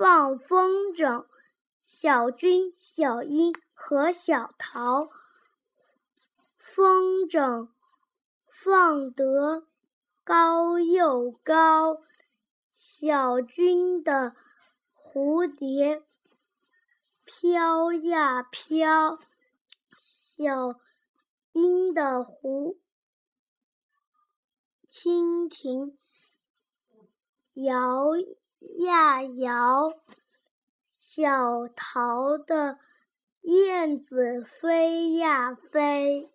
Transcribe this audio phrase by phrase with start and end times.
[0.00, 1.26] 放风筝，
[1.82, 5.10] 小军、小英和小桃。
[6.56, 7.68] 风筝
[8.46, 9.66] 放得
[10.24, 11.98] 高又高，
[12.72, 14.34] 小军的
[14.94, 16.02] 蝴蝶
[17.24, 19.18] 飘呀飘，
[19.98, 20.80] 小
[21.52, 22.78] 英的蝴
[24.88, 25.98] 蜻蜓
[27.52, 28.16] 摇
[28.60, 29.92] 呀摇，
[30.94, 32.78] 小桃的
[33.42, 36.30] 燕子飞呀飞。